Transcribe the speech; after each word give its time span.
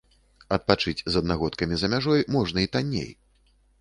Адпачыць 0.55 1.05
з 1.15 1.21
аднагодкамі 1.21 1.75
за 1.81 1.91
мяжой 1.93 2.25
можна 2.37 2.59
і 2.67 2.71
танней. 2.77 3.09